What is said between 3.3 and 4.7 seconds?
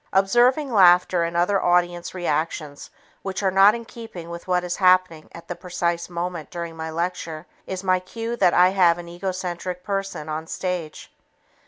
are not in keeping with what